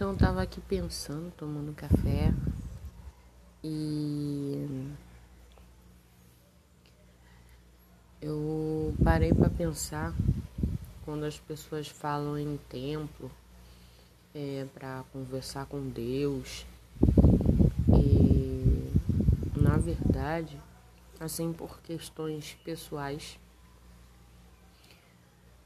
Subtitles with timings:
[0.00, 2.32] Então eu tava aqui pensando, tomando café
[3.62, 4.88] e
[8.22, 10.14] eu parei para pensar
[11.04, 13.30] quando as pessoas falam em templo
[14.34, 16.64] é, para conversar com Deus
[17.92, 18.90] e
[19.54, 20.56] na verdade
[21.20, 23.38] assim por questões pessoais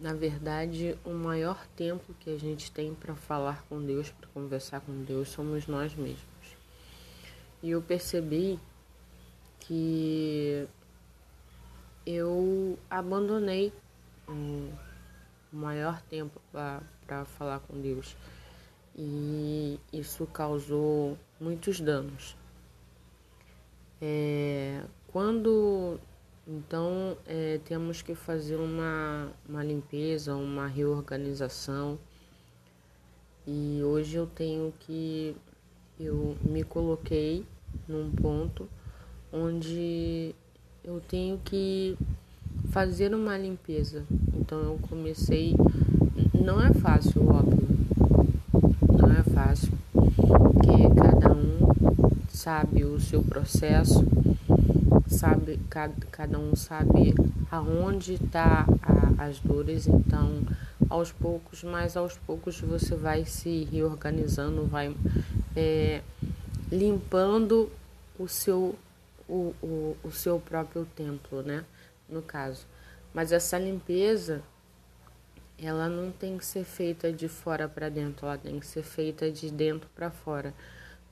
[0.00, 4.80] na verdade, o maior tempo que a gente tem para falar com Deus, para conversar
[4.80, 6.56] com Deus, somos nós mesmos.
[7.62, 8.60] E eu percebi
[9.58, 10.68] que
[12.06, 13.72] eu abandonei
[14.28, 14.70] o
[15.52, 18.16] maior tempo para falar com Deus.
[18.96, 22.36] E isso causou muitos danos.
[24.00, 25.77] É, quando
[26.50, 31.98] então, é, temos que fazer uma, uma limpeza, uma reorganização.
[33.46, 35.36] E hoje eu tenho que.
[36.00, 37.44] Eu me coloquei
[37.86, 38.66] num ponto
[39.30, 40.34] onde
[40.82, 41.98] eu tenho que
[42.70, 44.06] fazer uma limpeza.
[44.34, 45.54] Então, eu comecei.
[46.32, 47.68] Não é fácil, óbvio.
[48.90, 51.58] Não é fácil, porque cada um
[52.30, 54.02] sabe o seu processo
[55.08, 57.14] sabe, cada, cada um sabe
[57.50, 58.66] aonde está
[59.18, 60.42] as dores, então
[60.88, 64.94] aos poucos, mas aos poucos você vai se reorganizando, vai
[65.56, 66.02] é,
[66.70, 67.70] limpando
[68.18, 68.74] o seu,
[69.28, 71.64] o, o, o seu próprio templo, né?
[72.08, 72.66] No caso.
[73.12, 74.42] Mas essa limpeza,
[75.58, 79.30] ela não tem que ser feita de fora para dentro, ela tem que ser feita
[79.30, 80.54] de dentro para fora.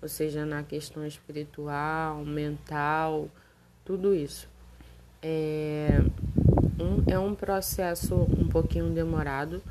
[0.00, 3.28] Ou seja, na questão espiritual, mental,
[3.86, 4.48] tudo isso.
[5.22, 6.02] É
[6.78, 9.62] um, é um processo um pouquinho demorado,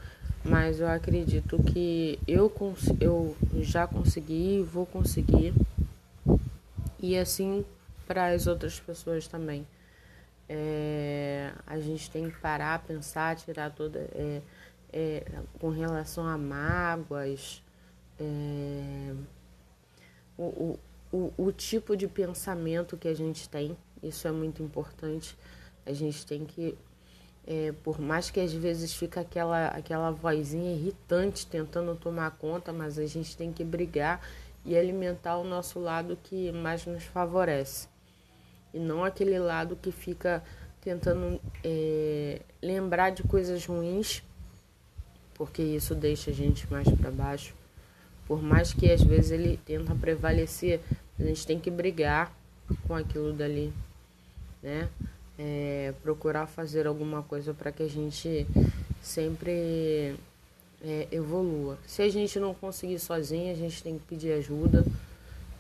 [0.44, 2.52] mas eu acredito que eu,
[3.00, 5.54] eu já consegui e vou conseguir.
[7.00, 7.64] E assim
[8.08, 9.68] para as outras pessoas também.
[10.48, 14.00] É, a gente tem que parar, pensar, tirar toda.
[14.14, 14.42] É,
[14.94, 15.24] é,
[15.60, 17.62] com relação a mágoas,
[18.20, 19.14] é,
[20.38, 20.80] o,
[21.12, 25.38] o, o tipo de pensamento que a gente tem isso é muito importante.
[25.86, 26.78] A gente tem que,
[27.46, 32.98] é, por mais que às vezes fica aquela, aquela vozinha irritante tentando tomar conta, mas
[32.98, 34.22] a gente tem que brigar
[34.64, 37.88] e alimentar o nosso lado que mais nos favorece.
[38.74, 40.44] E não aquele lado que fica
[40.82, 44.22] tentando é, lembrar de coisas ruins,
[45.34, 47.56] porque isso deixa a gente mais para baixo.
[48.28, 50.82] Por mais que às vezes ele tenta prevalecer,
[51.20, 52.36] a gente tem que brigar
[52.88, 53.74] com aquilo dali
[54.66, 54.90] né?
[55.38, 58.48] É, procurar fazer alguma coisa para que a gente
[59.02, 60.16] sempre
[60.84, 61.78] é, evolua.
[61.86, 64.84] Se a gente não conseguir sozinho, a gente tem que pedir ajuda,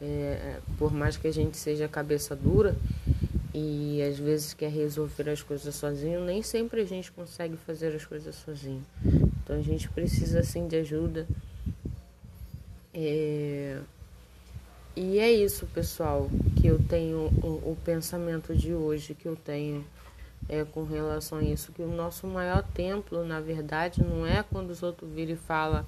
[0.01, 2.75] é, por mais que a gente seja cabeça dura
[3.53, 8.05] e às vezes quer resolver as coisas sozinho, nem sempre a gente consegue fazer as
[8.05, 8.83] coisas sozinho.
[9.43, 11.27] Então a gente precisa sim de ajuda.
[12.93, 13.79] É,
[14.95, 16.29] e é isso, pessoal,
[16.59, 19.85] que eu tenho o, o, pensamento de hoje que eu tenho
[20.47, 24.69] é com relação a isso, que o nosso maior templo, na verdade, não é quando
[24.69, 25.85] os outros viram e falam,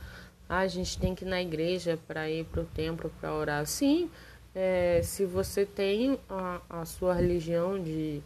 [0.50, 3.66] ah, a gente tem que ir na igreja para ir para o templo para orar.
[3.66, 4.10] Sim,
[4.54, 8.22] é, se você tem a, a sua religião de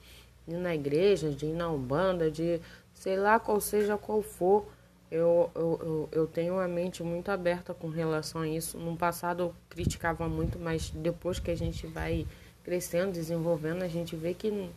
[0.47, 2.59] ir na igreja, de ir na Umbanda, de
[2.93, 4.65] sei lá qual seja qual for,
[5.11, 8.77] eu, eu, eu, tenho a mente muito aberta com relação a isso.
[8.77, 12.25] No passado eu criticava muito, mas depois que a gente vai
[12.63, 14.69] crescendo, desenvolvendo, a gente vê que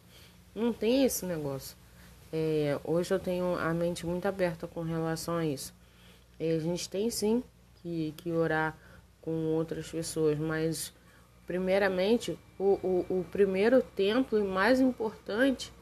[0.53, 1.77] não, tem esse negócio.
[2.33, 5.73] É, hoje eu tenho a mente muito aberta com relação a isso.
[6.41, 7.41] E a gente tem sim
[7.77, 8.77] que, que orar
[9.21, 10.93] com outras pessoas, mas
[11.47, 15.73] primeiramente o, o, o primeiro templo e mais importante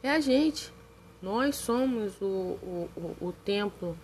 [0.00, 0.72] é a gente.
[1.22, 3.96] Nós somos o, o, o, o templo,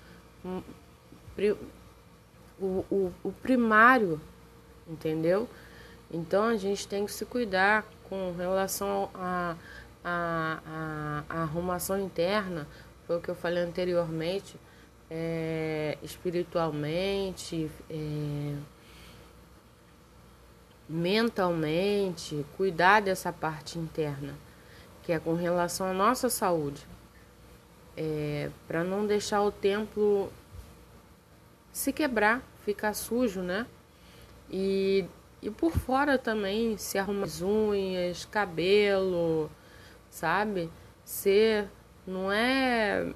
[2.60, 4.20] o, o, o primário,
[4.86, 5.48] entendeu?
[6.12, 9.56] Então a gente tem que se cuidar com relação à
[10.04, 12.68] a, a, a, arrumação interna,
[13.04, 14.56] foi o que eu falei anteriormente,
[15.10, 18.54] é, espiritualmente, é,
[20.88, 24.34] mentalmente, cuidar dessa parte interna,
[25.02, 26.86] que é com relação à nossa saúde
[27.98, 30.32] é, para não deixar o templo
[31.72, 33.66] se quebrar, ficar sujo, né?
[34.48, 35.04] E,
[35.42, 39.50] e por fora também se arrumar as unhas, cabelo,
[40.10, 40.70] sabe?
[41.04, 41.66] Ser,
[42.06, 43.12] não é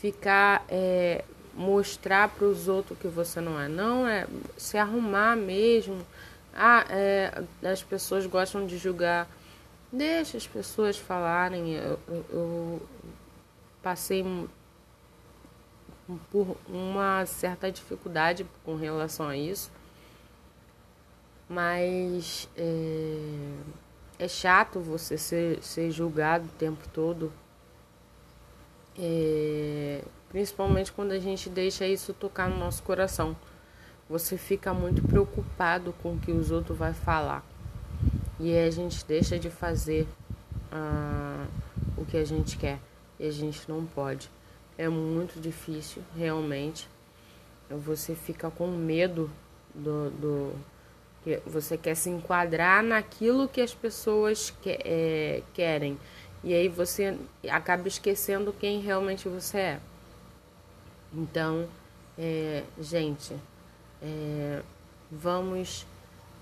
[0.00, 1.24] ficar é,
[1.54, 3.68] mostrar para os outros que você não é.
[3.68, 4.26] Não, é
[4.56, 6.04] se arrumar mesmo.
[6.52, 9.28] Ah, é, as pessoas gostam de julgar.
[9.92, 11.74] Deixa as pessoas falarem.
[11.74, 12.82] Eu, eu,
[13.84, 14.24] passei
[16.30, 19.70] por uma certa dificuldade com relação a isso.
[21.46, 23.52] Mas é,
[24.18, 27.30] é chato você ser, ser julgado o tempo todo.
[28.98, 33.36] É, principalmente quando a gente deixa isso tocar no nosso coração.
[34.08, 37.44] Você fica muito preocupado com o que os outros vão falar.
[38.40, 40.06] E a gente deixa de fazer
[40.72, 41.46] ah,
[41.96, 42.78] o que a gente quer.
[43.18, 44.30] E a gente não pode.
[44.76, 46.88] É muito difícil, realmente.
[47.70, 49.30] Você fica com medo
[49.74, 50.52] do, do
[51.46, 55.98] você quer se enquadrar naquilo que as pessoas que, é, querem.
[56.42, 57.16] E aí você
[57.48, 59.80] acaba esquecendo quem realmente você é.
[61.12, 61.66] Então,
[62.18, 63.34] é, gente,
[64.02, 64.60] é,
[65.10, 65.86] vamos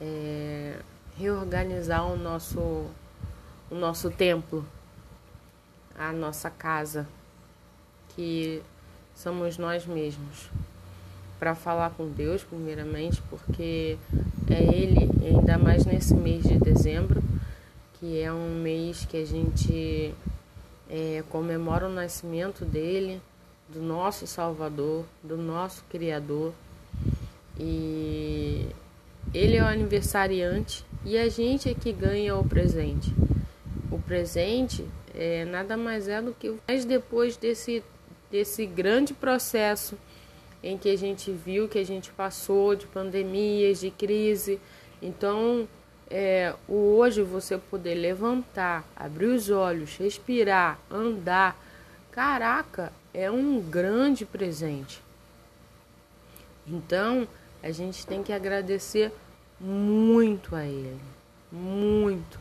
[0.01, 0.81] é,
[1.17, 2.91] reorganizar o nosso,
[3.71, 4.67] o nosso templo,
[5.99, 7.07] a nossa casa,
[8.11, 8.63] que
[9.15, 10.51] somos nós mesmos,
[11.39, 13.99] para falar com Deus, primeiramente, porque
[14.51, 17.23] é Ele, ainda mais nesse mês de dezembro,
[17.95, 20.15] que é um mês que a gente
[20.91, 23.21] é, comemora o nascimento dele
[23.69, 26.53] do nosso Salvador, do nosso Criador.
[27.59, 28.69] E
[29.33, 33.15] ele é o aniversariante e a gente é que ganha o presente.
[34.07, 37.83] Presente é nada mais é do que mas depois desse
[38.31, 39.97] desse grande processo
[40.63, 44.61] em que a gente viu que a gente passou de pandemias, de crise.
[45.03, 45.69] Então,
[46.09, 51.57] é, o hoje você poder levantar, abrir os olhos, respirar, andar,
[52.11, 55.03] caraca, é um grande presente.
[56.67, 57.27] Então,
[57.63, 59.13] a gente tem que agradecer
[59.61, 61.01] muito a ele,
[61.51, 62.39] muito.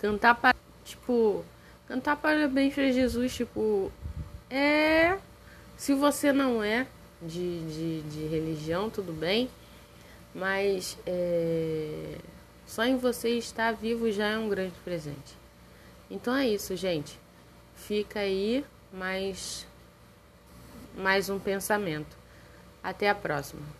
[0.00, 1.44] Cantar para, tipo,
[1.86, 3.92] cantar parabéns para Jesus, tipo,
[4.48, 5.18] é,
[5.76, 6.86] se você não é
[7.20, 9.50] de, de, de religião, tudo bem,
[10.34, 12.16] mas é,
[12.66, 15.36] só em você estar vivo já é um grande presente.
[16.10, 17.18] Então é isso, gente.
[17.76, 19.66] Fica aí mais,
[20.96, 22.16] mais um pensamento.
[22.82, 23.79] Até a próxima.